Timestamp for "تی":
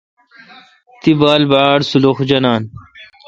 1.01-1.11